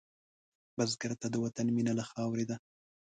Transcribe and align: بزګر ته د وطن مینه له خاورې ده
بزګر 0.77 1.11
ته 1.21 1.27
د 1.29 1.35
وطن 1.43 1.67
مینه 1.75 1.93
له 1.99 2.03
خاورې 2.09 2.45
ده 2.49 2.55